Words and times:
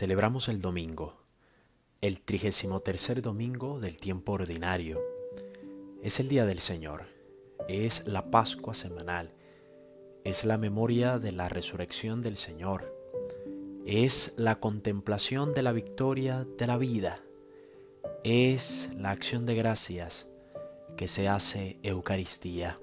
Celebramos 0.00 0.48
el 0.48 0.62
domingo, 0.62 1.18
el 2.00 2.22
trigésimo 2.22 2.80
tercer 2.80 3.20
domingo 3.20 3.80
del 3.80 3.98
tiempo 3.98 4.32
ordinario. 4.32 4.98
Es 6.02 6.20
el 6.20 6.28
día 6.30 6.46
del 6.46 6.58
Señor, 6.58 7.04
es 7.68 8.06
la 8.06 8.30
Pascua 8.30 8.72
semanal, 8.72 9.34
es 10.24 10.46
la 10.46 10.56
memoria 10.56 11.18
de 11.18 11.32
la 11.32 11.50
resurrección 11.50 12.22
del 12.22 12.38
Señor, 12.38 12.96
es 13.86 14.34
la 14.36 14.60
contemplación 14.60 15.54
de 15.54 15.62
la 15.62 15.72
victoria 15.72 16.46
de 16.58 16.66
la 16.66 16.76
vida, 16.76 17.16
es 18.24 18.90
la 18.96 19.10
acción 19.10 19.46
de 19.46 19.54
gracias 19.54 20.28
que 20.96 21.08
se 21.08 21.28
hace 21.28 21.78
Eucaristía. 21.82 22.78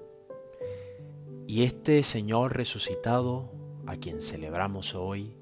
Y 1.46 1.62
este 1.62 2.02
Señor 2.02 2.56
resucitado, 2.56 3.52
a 3.86 3.96
quien 3.96 4.20
celebramos 4.20 4.94
hoy, 4.94 5.34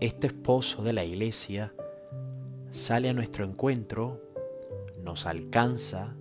este 0.00 0.28
esposo 0.28 0.82
de 0.82 0.92
la 0.92 1.04
iglesia 1.04 1.74
sale 2.70 3.10
a 3.10 3.14
nuestro 3.14 3.44
encuentro, 3.44 4.20
nos 5.04 5.26
alcanza, 5.26 6.16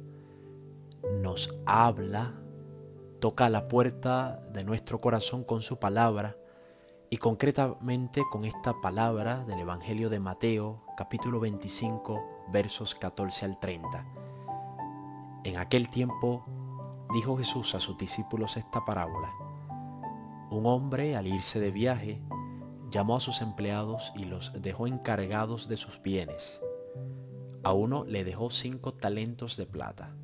nos 1.22 1.56
habla, 1.66 2.36
toca 3.20 3.50
la 3.50 3.68
puerta 3.68 4.44
de 4.52 4.64
nuestro 4.64 5.00
corazón 5.00 5.44
con 5.44 5.62
su 5.62 5.80
palabra 5.80 6.38
y 7.14 7.18
concretamente 7.18 8.24
con 8.32 8.46
esta 8.46 8.80
palabra 8.80 9.44
del 9.44 9.60
Evangelio 9.60 10.10
de 10.10 10.22
Mateo 10.22 10.86
capítulo 10.96 11.42
25 11.42 12.48
versos 12.54 12.96
14 12.96 13.48
al 13.48 13.60
30. 13.60 14.06
En 15.44 15.58
aquel 15.58 15.90
tiempo 15.90 16.46
dijo 17.14 17.36
Jesús 17.36 17.76
a 17.76 17.82
sus 17.82 17.98
discípulos 17.98 18.56
esta 18.56 18.86
parábola. 18.86 19.34
Un 20.52 20.66
hombre 20.66 21.18
al 21.18 21.28
irse 21.28 21.60
de 21.60 21.72
viaje 21.72 22.24
llamó 22.90 23.18
a 23.18 23.20
sus 23.20 23.42
empleados 23.42 24.14
y 24.16 24.24
los 24.24 24.54
dejó 24.62 24.88
encargados 24.88 25.68
de 25.68 25.76
sus 25.76 26.02
bienes. 26.02 26.62
A 27.64 27.74
uno 27.74 28.06
le 28.06 28.24
dejó 28.24 28.50
cinco 28.52 28.94
talentos 28.94 29.58
de 29.58 29.66
plata, 29.66 30.16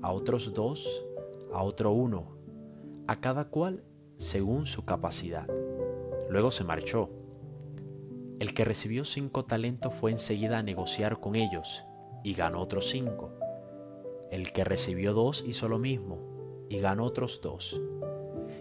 a 0.00 0.10
otros 0.12 0.54
dos, 0.54 1.04
a 1.52 1.62
otro 1.62 1.92
uno, 1.92 2.38
a 3.06 3.16
cada 3.16 3.50
cual 3.50 3.84
según 4.16 4.64
su 4.64 4.86
capacidad. 4.86 5.46
Luego 6.32 6.50
se 6.50 6.64
marchó. 6.64 7.10
El 8.38 8.54
que 8.54 8.64
recibió 8.64 9.04
cinco 9.04 9.44
talentos 9.44 9.92
fue 9.92 10.12
enseguida 10.12 10.56
a 10.56 10.62
negociar 10.62 11.20
con 11.20 11.36
ellos 11.36 11.84
y 12.24 12.32
ganó 12.32 12.62
otros 12.62 12.88
cinco. 12.88 13.34
El 14.30 14.50
que 14.50 14.64
recibió 14.64 15.12
dos 15.12 15.44
hizo 15.46 15.68
lo 15.68 15.78
mismo 15.78 16.66
y 16.70 16.78
ganó 16.78 17.04
otros 17.04 17.42
dos. 17.42 17.78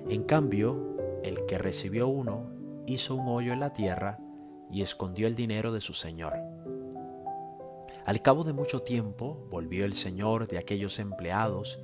En 0.09 0.23
cambio, 0.23 0.97
el 1.23 1.45
que 1.45 1.57
recibió 1.57 2.09
uno 2.09 2.51
hizo 2.87 3.15
un 3.15 3.29
hoyo 3.29 3.53
en 3.53 3.61
la 3.61 3.71
tierra 3.71 4.19
y 4.69 4.81
escondió 4.81 5.25
el 5.25 5.35
dinero 5.35 5.71
de 5.71 5.79
su 5.79 5.93
señor. 5.93 6.33
Al 8.05 8.21
cabo 8.21 8.43
de 8.43 8.51
mucho 8.51 8.81
tiempo 8.81 9.47
volvió 9.49 9.85
el 9.85 9.93
señor 9.93 10.49
de 10.49 10.57
aquellos 10.57 10.99
empleados 10.99 11.79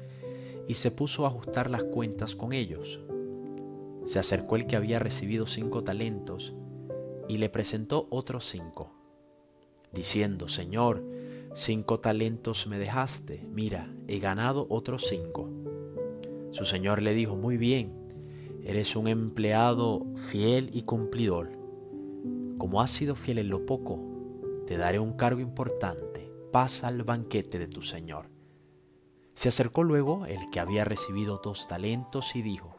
y 0.68 0.74
se 0.74 0.92
puso 0.92 1.24
a 1.24 1.30
ajustar 1.30 1.70
las 1.70 1.86
cuentas 1.86 2.36
con 2.36 2.52
ellos. 2.52 3.00
Se 4.08 4.17
acercó 4.17 4.55
el 4.55 4.66
que 4.66 4.75
había 4.75 4.97
recibido 4.97 5.45
cinco 5.45 5.83
talentos 5.83 6.55
y 7.30 7.38
le 7.38 7.50
presentó 7.50 8.08
otros 8.09 8.50
cinco, 8.50 8.91
diciendo, 9.94 10.50
Señor, 10.50 11.03
cinco 11.53 12.00
talentos 12.00 12.66
me 12.66 12.80
dejaste, 12.80 13.45
mira, 13.53 13.94
he 14.08 14.17
ganado 14.17 14.66
otros 14.69 15.06
cinco. 15.07 15.51
Su 16.50 16.66
señor 16.66 17.03
le 17.03 17.13
dijo, 17.13 17.35
muy 17.35 17.57
bien, 17.57 18.07
Eres 18.67 18.97
un 18.97 19.07
empleado 19.07 20.06
fiel 20.17 20.69
y 20.73 20.81
cumplidor. 20.81 21.57
Como 22.57 22.81
has 22.81 22.91
sido 22.91 23.16
fiel 23.16 23.38
en 23.38 23.47
lo 23.47 23.66
poco, 23.66 23.97
te 24.66 24.75
daré 24.75 25.00
un 25.00 25.13
cargo 25.13 25.40
importante. 25.40 26.29
Pasa 26.51 26.88
al 26.88 27.03
banquete 27.03 27.59
de 27.59 27.69
tu 27.69 27.81
Señor. 27.81 28.29
Se 29.35 29.47
acercó 29.47 29.84
luego 29.84 30.25
el 30.25 30.50
que 30.51 30.59
había 30.59 30.84
recibido 30.84 31.40
dos 31.41 31.69
talentos 31.69 32.35
y 32.35 32.41
dijo, 32.41 32.75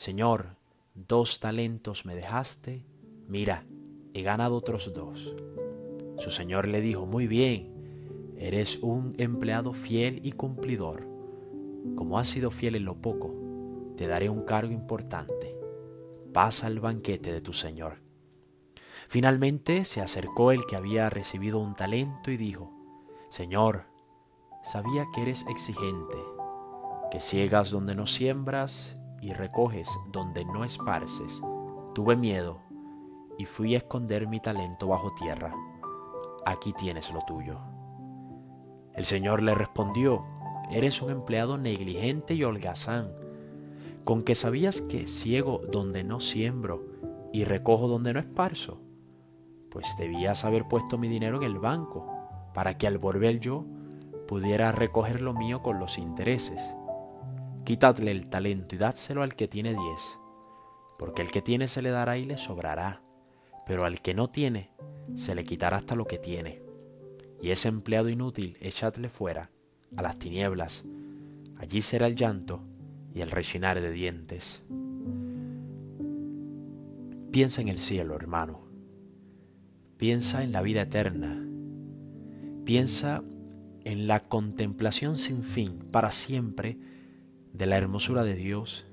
Señor, 0.00 0.56
dos 0.94 1.40
talentos 1.40 2.06
me 2.06 2.16
dejaste, 2.16 2.86
mira, 3.28 3.66
he 4.14 4.22
ganado 4.22 4.56
otros 4.56 4.94
dos. 4.94 5.36
Su 6.16 6.30
Señor 6.30 6.66
le 6.66 6.80
dijo, 6.80 7.04
muy 7.04 7.26
bien, 7.26 8.32
eres 8.38 8.78
un 8.80 9.14
empleado 9.18 9.74
fiel 9.74 10.22
y 10.24 10.32
cumplidor. 10.32 11.06
Como 11.96 12.18
has 12.18 12.28
sido 12.28 12.50
fiel 12.50 12.76
en 12.76 12.86
lo 12.86 12.94
poco, 13.02 13.34
te 13.98 14.06
daré 14.06 14.30
un 14.30 14.40
cargo 14.46 14.72
importante. 14.72 15.54
Pasa 16.32 16.68
al 16.68 16.80
banquete 16.80 17.30
de 17.30 17.42
tu 17.42 17.52
Señor. 17.52 17.98
Finalmente 19.06 19.84
se 19.84 20.00
acercó 20.00 20.50
el 20.50 20.64
que 20.64 20.76
había 20.76 21.10
recibido 21.10 21.58
un 21.58 21.74
talento 21.74 22.30
y 22.30 22.38
dijo, 22.38 22.72
Señor, 23.28 23.84
sabía 24.64 25.04
que 25.14 25.20
eres 25.20 25.44
exigente, 25.50 26.16
que 27.10 27.20
ciegas 27.20 27.70
donde 27.70 27.94
no 27.94 28.06
siembras 28.06 28.96
y 29.20 29.32
recoges 29.32 29.88
donde 30.12 30.44
no 30.44 30.64
esparces. 30.64 31.42
Tuve 31.94 32.16
miedo 32.16 32.60
y 33.38 33.46
fui 33.46 33.74
a 33.74 33.78
esconder 33.78 34.28
mi 34.28 34.40
talento 34.40 34.88
bajo 34.88 35.12
tierra. 35.14 35.54
Aquí 36.46 36.72
tienes 36.72 37.12
lo 37.12 37.20
tuyo. 37.22 37.58
El 38.94 39.04
Señor 39.04 39.42
le 39.42 39.54
respondió, 39.54 40.24
Eres 40.70 41.02
un 41.02 41.10
empleado 41.10 41.58
negligente 41.58 42.34
y 42.34 42.44
holgazán 42.44 43.12
con 44.04 44.22
que 44.22 44.34
sabías 44.34 44.80
que 44.82 45.06
ciego 45.06 45.60
donde 45.70 46.04
no 46.04 46.20
siembro 46.20 46.84
y 47.32 47.44
recojo 47.44 47.86
donde 47.86 48.12
no 48.12 48.20
esparzo, 48.20 48.80
pues 49.70 49.86
debías 49.98 50.44
haber 50.44 50.66
puesto 50.66 50.98
mi 50.98 51.08
dinero 51.08 51.36
en 51.36 51.44
el 51.44 51.58
banco, 51.58 52.06
para 52.54 52.76
que 52.76 52.86
al 52.86 52.98
volver 52.98 53.38
yo 53.40 53.64
pudiera 54.26 54.72
recoger 54.72 55.20
lo 55.20 55.32
mío 55.32 55.62
con 55.62 55.78
los 55.78 55.98
intereses. 55.98 56.74
Quitadle 57.64 58.10
el 58.10 58.28
talento 58.28 58.74
y 58.74 58.78
dádselo 58.78 59.22
al 59.22 59.36
que 59.36 59.48
tiene 59.48 59.70
diez, 59.74 60.18
porque 60.98 61.22
el 61.22 61.30
que 61.30 61.42
tiene 61.42 61.68
se 61.68 61.82
le 61.82 61.90
dará 61.90 62.18
y 62.18 62.24
le 62.24 62.36
sobrará, 62.36 63.02
pero 63.66 63.84
al 63.84 64.00
que 64.00 64.14
no 64.14 64.30
tiene 64.30 64.70
se 65.14 65.34
le 65.34 65.44
quitará 65.44 65.76
hasta 65.76 65.94
lo 65.94 66.06
que 66.06 66.18
tiene. 66.18 66.62
Y 67.40 67.50
ese 67.50 67.68
empleado 67.68 68.08
inútil 68.08 68.56
echadle 68.60 69.08
fuera, 69.08 69.50
a 69.96 70.02
las 70.02 70.18
tinieblas, 70.18 70.84
allí 71.58 71.82
será 71.82 72.06
el 72.06 72.16
llanto 72.16 72.62
y 73.14 73.20
el 73.20 73.30
rechinar 73.30 73.80
de 73.80 73.90
dientes. 73.90 74.62
Piensa 77.30 77.60
en 77.60 77.68
el 77.68 77.78
cielo, 77.78 78.16
hermano. 78.16 78.66
Piensa 79.96 80.42
en 80.42 80.52
la 80.52 80.62
vida 80.62 80.82
eterna. 80.82 81.46
Piensa 82.64 83.22
en 83.84 84.06
la 84.06 84.20
contemplación 84.20 85.16
sin 85.16 85.44
fin, 85.44 85.86
para 85.92 86.10
siempre, 86.10 86.78
de 87.52 87.66
la 87.66 87.76
hermosura 87.76 88.24
de 88.24 88.34
Dios. 88.34 88.86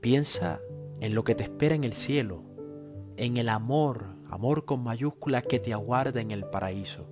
Piensa 0.00 0.60
en 1.00 1.14
lo 1.14 1.24
que 1.24 1.34
te 1.34 1.44
espera 1.44 1.74
en 1.74 1.84
el 1.84 1.94
cielo, 1.94 2.42
en 3.16 3.36
el 3.36 3.48
amor, 3.48 4.16
amor 4.28 4.64
con 4.64 4.82
mayúscula 4.82 5.42
que 5.42 5.58
te 5.58 5.72
aguarda 5.72 6.20
en 6.20 6.30
el 6.30 6.44
paraíso. 6.44 7.08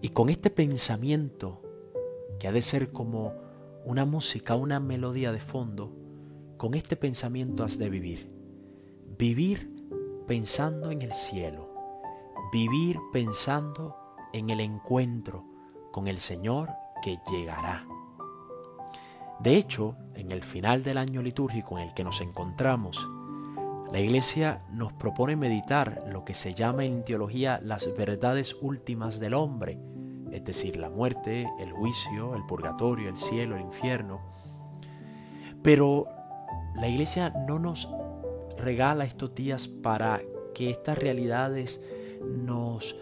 Y 0.00 0.08
con 0.08 0.28
este 0.28 0.50
pensamiento, 0.50 1.62
que 2.38 2.48
ha 2.48 2.52
de 2.52 2.62
ser 2.62 2.90
como 2.92 3.34
una 3.84 4.04
música, 4.04 4.56
una 4.56 4.80
melodía 4.80 5.32
de 5.32 5.40
fondo, 5.40 5.96
con 6.56 6.74
este 6.74 6.96
pensamiento 6.96 7.64
has 7.64 7.78
de 7.78 7.90
vivir. 7.90 8.32
Vivir 9.18 9.72
pensando 10.26 10.90
en 10.90 11.02
el 11.02 11.12
cielo. 11.12 11.72
Vivir 12.52 12.98
pensando 13.12 13.96
en 14.32 14.50
el 14.50 14.60
encuentro 14.60 15.44
con 15.92 16.08
el 16.08 16.18
Señor 16.18 16.70
que 17.02 17.18
llegará. 17.30 17.86
De 19.42 19.56
hecho, 19.56 19.96
en 20.14 20.30
el 20.30 20.42
final 20.42 20.84
del 20.84 20.98
año 20.98 21.20
litúrgico 21.20 21.76
en 21.76 21.88
el 21.88 21.94
que 21.94 22.04
nos 22.04 22.20
encontramos, 22.20 23.08
la 23.90 23.98
Iglesia 23.98 24.60
nos 24.70 24.92
propone 24.92 25.34
meditar 25.34 26.04
lo 26.08 26.24
que 26.24 26.32
se 26.32 26.54
llama 26.54 26.84
en 26.84 27.02
teología 27.02 27.60
las 27.62 27.92
verdades 27.96 28.56
últimas 28.60 29.18
del 29.18 29.34
hombre, 29.34 29.78
es 30.30 30.44
decir, 30.44 30.76
la 30.76 30.90
muerte, 30.90 31.46
el 31.58 31.72
juicio, 31.72 32.36
el 32.36 32.46
purgatorio, 32.46 33.08
el 33.08 33.18
cielo, 33.18 33.56
el 33.56 33.62
infierno. 33.62 34.20
Pero 35.62 36.06
la 36.76 36.88
iglesia 36.88 37.30
no 37.46 37.58
nos 37.58 37.88
regala 38.56 39.04
estos 39.04 39.34
días 39.34 39.66
para 39.68 40.22
que 40.54 40.70
estas 40.70 40.96
realidades 40.96 41.80
nos 42.22 42.96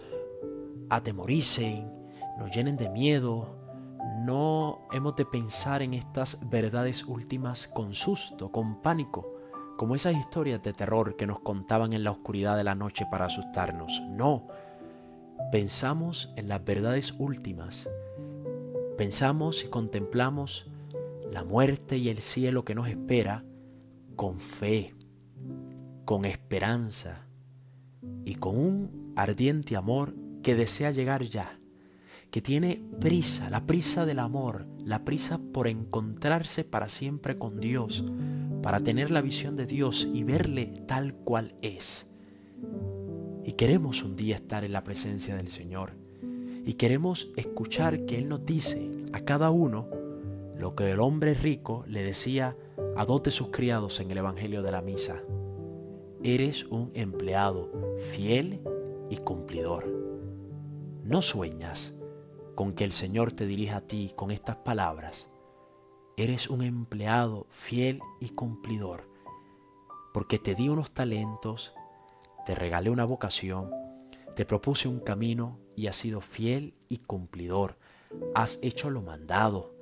atemoricen, 0.89 1.93
nos 2.39 2.51
llenen 2.51 2.77
de 2.77 2.89
miedo. 2.89 3.60
No 4.31 4.87
hemos 4.93 5.17
de 5.17 5.27
pensar 5.27 5.83
en 5.83 5.93
estas 5.93 6.39
verdades 6.49 7.05
últimas 7.05 7.67
con 7.67 7.95
susto, 7.95 8.53
con 8.53 8.81
pánico, 8.81 9.35
como 9.77 9.97
esas 9.97 10.15
historias 10.15 10.63
de 10.63 10.73
terror 10.73 11.17
que 11.17 11.27
nos 11.27 11.41
contaban 11.41 11.93
en 11.95 12.05
la 12.05 12.13
oscuridad 12.13 12.57
de 12.57 12.63
la 12.63 12.77
noche 12.77 13.07
para 13.11 13.25
asustarnos. 13.25 14.01
No, 14.09 14.47
pensamos 15.51 16.33
en 16.37 16.47
las 16.47 16.65
verdades 16.65 17.13
últimas. 17.19 17.89
Pensamos 18.97 19.65
y 19.65 19.69
contemplamos 19.69 20.71
la 21.33 21.43
muerte 21.43 21.97
y 21.97 22.09
el 22.09 22.21
cielo 22.21 22.65
que 22.65 22.77
nos 22.77 22.87
espera 22.87 23.45
con 24.15 24.39
fe, 24.39 24.95
con 26.05 26.25
esperanza 26.25 27.27
y 28.25 28.37
con 28.37 28.57
un 28.57 29.13
ardiente 29.17 29.77
amor 29.77 30.15
que 30.45 30.55
desea 30.55 30.93
llegar 30.93 31.25
ya, 31.25 31.60
que 32.31 32.41
tiene 32.41 32.83
prisa, 33.01 33.51
la 33.51 33.67
prisa 33.67 34.07
del 34.07 34.21
amor, 34.21 34.67
la 34.85 35.05
prisa 35.05 35.41
por 35.53 35.67
encontrarse 35.67 36.65
para 36.65 36.89
siempre 36.89 37.39
con 37.39 37.61
Dios, 37.61 38.05
para 38.63 38.81
tener 38.81 39.11
la 39.11 39.21
visión 39.21 39.57
de 39.57 39.67
Dios 39.67 40.09
y 40.13 40.23
verle 40.23 40.83
tal 40.87 41.15
cual 41.15 41.55
es. 41.61 42.07
Y 43.45 43.53
queremos 43.53 44.05
un 44.05 44.17
día 44.17 44.37
estar 44.37 44.65
en 44.65 44.73
la 44.73 44.85
presencia 44.85 45.37
del 45.37 45.49
Señor. 45.49 45.93
Y 46.65 46.75
queremos 46.75 47.31
escuchar 47.37 48.05
que 48.05 48.19
Él 48.19 48.29
nos 48.29 48.45
dice 48.45 48.91
a 49.13 49.21
cada 49.21 49.51
uno 49.51 49.89
lo 50.57 50.77
que 50.77 50.93
el 50.93 51.01
hombre 51.01 51.35
rico 51.35 51.85
le 51.89 52.03
decía 52.03 52.57
a 52.97 53.05
dos 53.07 53.23
de 53.23 53.31
sus 53.31 53.49
criados 53.49 53.99
en 53.99 54.11
el 54.11 54.19
Evangelio 54.19 54.63
de 54.63 54.73
la 54.73 54.83
Misa. 54.83 55.23
Eres 56.23 56.65
un 56.65 56.93
empleado 56.95 57.73
fiel 58.13 58.61
y 59.09 59.17
cumplidor. 59.17 59.89
No 61.03 61.23
sueñas 61.23 61.95
con 62.61 62.75
que 62.75 62.85
el 62.85 62.93
Señor 62.93 63.33
te 63.33 63.47
dirija 63.47 63.79
a 63.79 63.81
ti 63.81 64.13
con 64.15 64.31
estas 64.31 64.57
palabras. 64.57 65.31
Eres 66.19 66.51
un 66.51 66.61
empleado 66.61 67.47
fiel 67.49 68.03
y 68.21 68.29
cumplidor, 68.29 69.09
porque 70.13 70.39
te 70.39 70.55
di 70.55 70.69
unos 70.69 70.91
talentos, 70.91 71.73
te 72.45 72.55
regalé 72.55 72.91
una 72.91 73.07
vocación, 73.07 73.71
te 74.37 74.45
propuse 74.45 74.89
un 74.89 75.01
camino 75.01 75.59
y 75.75 75.87
has 75.87 75.97
sido 75.97 76.21
fiel 76.21 76.75
y 76.91 76.99
cumplidor. 76.99 77.79
Has 78.35 78.59
hecho 78.61 78.91
lo 78.91 79.01
mandado, 79.01 79.75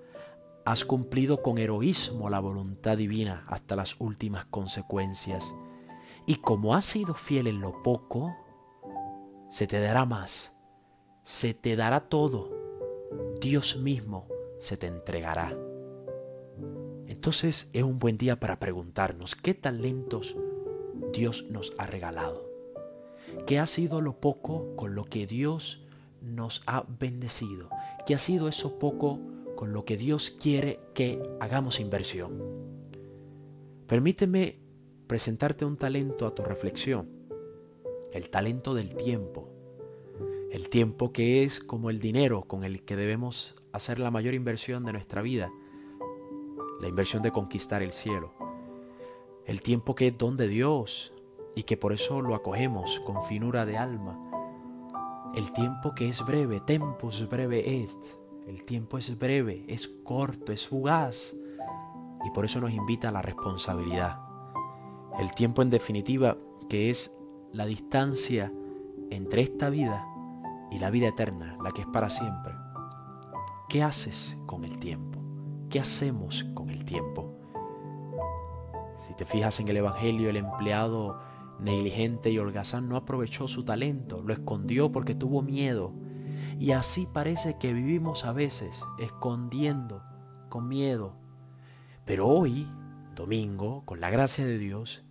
has 0.65 0.85
cumplido 0.85 1.43
con 1.43 1.59
heroísmo 1.59 2.31
la 2.31 2.39
voluntad 2.39 2.97
divina 2.97 3.45
hasta 3.49 3.75
las 3.75 3.97
últimas 3.99 4.45
consecuencias. 4.45 5.53
Y 6.27 6.37
como 6.37 6.77
has 6.77 6.85
sido 6.85 7.15
fiel 7.15 7.49
en 7.49 7.61
lo 7.61 7.83
poco, 7.83 8.37
se 9.51 9.67
te 9.67 9.81
dará 9.81 10.05
más, 10.05 10.55
se 11.25 11.55
te 11.55 11.75
dará 11.75 12.09
todo. 12.09 12.58
Dios 13.41 13.77
mismo 13.77 14.29
se 14.59 14.77
te 14.77 14.87
entregará. 14.87 15.57
Entonces 17.07 17.71
es 17.73 17.83
un 17.83 17.99
buen 17.99 18.19
día 18.19 18.39
para 18.39 18.61
preguntarnos 18.61 19.35
qué 19.35 19.55
talentos 19.55 20.37
Dios 21.13 21.47
nos 21.51 21.73
ha 21.79 21.87
regalado. 21.87 22.49
¿Qué 23.47 23.59
ha 23.59 23.67
sido 23.67 24.01
lo 24.01 24.21
poco 24.21 24.75
con 24.77 24.95
lo 24.95 25.05
que 25.05 25.27
Dios 25.27 25.87
nos 26.21 26.63
ha 26.67 26.85
bendecido? 26.99 27.71
¿Qué 28.07 28.15
ha 28.15 28.19
sido 28.19 28.49
eso 28.49 28.79
poco 28.79 29.21
con 29.57 29.73
lo 29.73 29.85
que 29.85 29.97
Dios 29.97 30.31
quiere 30.31 30.81
que 30.95 31.23
hagamos 31.41 31.81
inversión? 31.81 32.43
Permíteme 33.87 34.61
presentarte 35.07 35.65
un 35.65 35.77
talento 35.77 36.27
a 36.27 36.35
tu 36.35 36.43
reflexión, 36.43 37.09
el 38.13 38.29
talento 38.29 38.75
del 38.75 38.95
tiempo. 38.95 39.58
El 40.51 40.71
tiempo 40.71 41.13
que 41.13 41.45
es 41.45 41.61
como 41.61 41.91
el 41.91 42.01
dinero 42.01 42.45
con 42.45 42.65
el 42.65 42.83
que 42.83 42.97
debemos 42.97 43.55
hacer 43.71 43.99
la 43.99 44.11
mayor 44.11 44.33
inversión 44.33 44.87
de 44.87 44.93
nuestra 44.93 45.21
vida, 45.21 45.53
la 46.81 46.89
inversión 46.89 47.23
de 47.23 47.33
conquistar 47.33 47.83
el 47.83 47.93
cielo. 47.93 48.33
El 49.45 49.61
tiempo 49.61 49.95
que 49.95 50.07
es 50.07 50.17
don 50.17 50.39
de 50.39 50.49
Dios 50.49 51.13
y 51.55 51.65
que 51.65 51.77
por 51.77 51.93
eso 51.93 52.23
lo 52.23 52.35
acogemos 52.35 52.99
con 53.01 53.23
finura 53.25 53.67
de 53.67 53.77
alma. 53.77 54.19
El 55.35 55.53
tiempo 55.53 55.95
que 55.95 56.09
es 56.09 56.25
breve, 56.25 56.61
tempus 56.61 57.29
breve 57.29 57.83
est. 57.83 58.03
El 58.47 58.65
tiempo 58.65 58.97
es 58.97 59.19
breve, 59.19 59.67
es 59.69 59.87
corto, 60.03 60.53
es 60.53 60.67
fugaz 60.67 61.37
y 62.25 62.31
por 62.31 62.47
eso 62.47 62.59
nos 62.59 62.73
invita 62.73 63.11
a 63.11 63.13
la 63.13 63.21
responsabilidad. 63.21 64.21
El 65.21 65.35
tiempo 65.35 65.61
en 65.61 65.69
definitiva 65.69 66.39
que 66.71 66.89
es 66.89 67.15
la 67.53 67.67
distancia 67.67 68.51
entre 69.11 69.43
esta 69.43 69.69
vida 69.69 70.08
y 70.71 70.79
la 70.79 70.91
vida 70.91 71.09
eterna, 71.09 71.57
la 71.63 71.73
que 71.73 71.83
es 71.83 71.87
para 71.87 72.11
siempre. 72.11 72.55
¿Qué 73.69 73.83
haces 73.83 74.39
con 74.47 74.65
el 74.65 74.79
tiempo? 74.79 75.23
¿Qué 75.71 75.81
hacemos 75.81 76.45
con 76.55 76.71
el 76.71 76.85
tiempo? 76.85 77.35
Si 78.97 79.15
te 79.15 79.25
fijas 79.25 79.61
en 79.61 79.69
el 79.69 79.77
Evangelio, 79.77 80.31
el 80.31 80.37
empleado 80.37 81.21
negligente 81.61 82.31
y 82.31 82.39
holgazán 82.39 82.89
no 82.89 82.97
aprovechó 82.97 83.49
su 83.49 83.65
talento, 83.65 84.23
lo 84.23 84.33
escondió 84.33 84.91
porque 84.91 85.15
tuvo 85.15 85.43
miedo. 85.43 85.93
Y 86.59 86.73
así 86.73 87.07
parece 87.13 87.59
que 87.59 87.73
vivimos 87.73 88.25
a 88.25 88.33
veces, 88.33 88.83
escondiendo, 88.99 90.03
con 90.49 90.69
miedo. 90.69 91.17
Pero 92.05 92.27
hoy, 92.27 92.67
domingo, 93.15 93.85
con 93.85 94.01
la 94.01 94.11
gracia 94.11 94.47
de 94.47 94.59
Dios, 94.59 95.05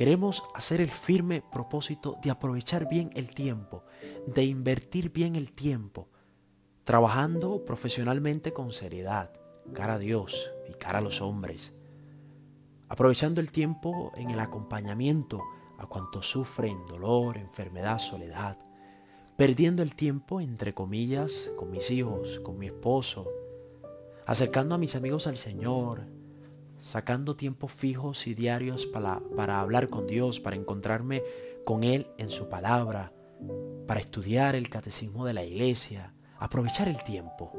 Queremos 0.00 0.44
hacer 0.54 0.80
el 0.80 0.88
firme 0.88 1.42
propósito 1.42 2.16
de 2.22 2.30
aprovechar 2.30 2.88
bien 2.88 3.10
el 3.16 3.34
tiempo, 3.34 3.84
de 4.26 4.44
invertir 4.44 5.12
bien 5.12 5.36
el 5.36 5.52
tiempo, 5.52 6.08
trabajando 6.84 7.66
profesionalmente 7.66 8.54
con 8.54 8.72
seriedad, 8.72 9.30
cara 9.74 9.96
a 9.96 9.98
Dios 9.98 10.52
y 10.70 10.72
cara 10.72 11.00
a 11.00 11.02
los 11.02 11.20
hombres, 11.20 11.74
aprovechando 12.88 13.42
el 13.42 13.52
tiempo 13.52 14.10
en 14.16 14.30
el 14.30 14.40
acompañamiento 14.40 15.42
a 15.76 15.84
cuantos 15.84 16.30
sufren 16.30 16.78
dolor, 16.86 17.36
enfermedad, 17.36 17.98
soledad, 17.98 18.58
perdiendo 19.36 19.82
el 19.82 19.94
tiempo, 19.94 20.40
entre 20.40 20.72
comillas, 20.72 21.50
con 21.58 21.70
mis 21.70 21.90
hijos, 21.90 22.40
con 22.40 22.58
mi 22.58 22.68
esposo, 22.68 23.28
acercando 24.24 24.74
a 24.74 24.78
mis 24.78 24.96
amigos 24.96 25.26
al 25.26 25.36
Señor, 25.36 26.06
sacando 26.80 27.36
tiempos 27.36 27.72
fijos 27.72 28.26
y 28.26 28.34
diarios 28.34 28.86
para, 28.86 29.20
para 29.36 29.60
hablar 29.60 29.90
con 29.90 30.06
Dios, 30.06 30.40
para 30.40 30.56
encontrarme 30.56 31.22
con 31.64 31.84
Él 31.84 32.08
en 32.18 32.30
su 32.30 32.48
palabra, 32.48 33.12
para 33.86 34.00
estudiar 34.00 34.56
el 34.56 34.68
catecismo 34.70 35.26
de 35.26 35.34
la 35.34 35.44
iglesia, 35.44 36.14
aprovechar 36.38 36.88
el 36.88 37.02
tiempo. 37.04 37.52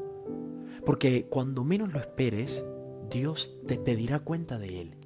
Porque 0.86 1.28
cuando 1.30 1.64
menos 1.64 1.94
lo 1.94 2.00
esperes, 2.00 2.66
Dios 3.10 3.54
te 3.68 3.78
pedirá 3.78 4.20
cuenta 4.20 4.58
de 4.58 4.82
Él. 4.82 4.98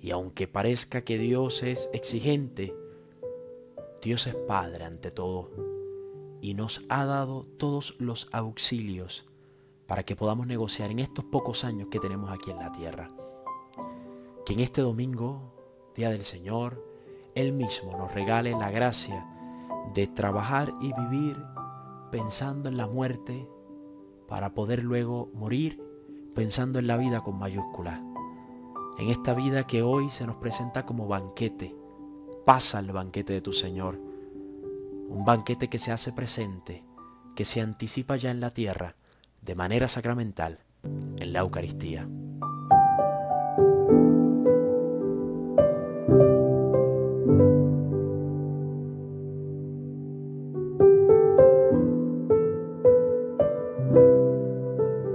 Y 0.00 0.10
aunque 0.10 0.48
parezca 0.48 1.02
que 1.02 1.16
Dios 1.16 1.62
es 1.62 1.88
exigente, 1.92 2.74
Dios 4.02 4.26
es 4.26 4.34
Padre 4.34 4.84
ante 4.84 5.12
todo 5.12 5.50
y 6.40 6.54
nos 6.54 6.82
ha 6.88 7.04
dado 7.04 7.44
todos 7.56 7.94
los 8.00 8.26
auxilios 8.32 9.24
para 9.92 10.04
que 10.04 10.16
podamos 10.16 10.46
negociar 10.46 10.90
en 10.90 11.00
estos 11.00 11.22
pocos 11.22 11.64
años 11.64 11.88
que 11.90 12.00
tenemos 12.00 12.30
aquí 12.30 12.50
en 12.50 12.56
la 12.56 12.72
tierra. 12.72 13.08
Que 14.46 14.54
en 14.54 14.60
este 14.60 14.80
domingo, 14.80 15.52
Día 15.94 16.08
del 16.08 16.24
Señor, 16.24 16.82
Él 17.34 17.52
mismo 17.52 17.94
nos 17.98 18.10
regale 18.14 18.52
la 18.52 18.70
gracia 18.70 19.28
de 19.92 20.06
trabajar 20.06 20.72
y 20.80 20.94
vivir 20.94 21.36
pensando 22.10 22.70
en 22.70 22.78
la 22.78 22.86
muerte 22.86 23.46
para 24.28 24.54
poder 24.54 24.82
luego 24.82 25.28
morir 25.34 25.78
pensando 26.34 26.78
en 26.78 26.86
la 26.86 26.96
vida 26.96 27.20
con 27.20 27.38
mayúsculas. 27.38 28.00
En 28.96 29.10
esta 29.10 29.34
vida 29.34 29.66
que 29.66 29.82
hoy 29.82 30.08
se 30.08 30.26
nos 30.26 30.36
presenta 30.36 30.86
como 30.86 31.06
banquete, 31.06 31.76
pasa 32.46 32.78
el 32.78 32.92
banquete 32.92 33.34
de 33.34 33.42
tu 33.42 33.52
Señor. 33.52 34.00
Un 35.10 35.26
banquete 35.26 35.68
que 35.68 35.78
se 35.78 35.92
hace 35.92 36.14
presente, 36.14 36.82
que 37.36 37.44
se 37.44 37.60
anticipa 37.60 38.16
ya 38.16 38.30
en 38.30 38.40
la 38.40 38.54
tierra 38.54 38.96
de 39.42 39.54
manera 39.54 39.88
sacramental 39.88 40.60
en 41.18 41.32
la 41.32 41.40
Eucaristía. 41.40 42.08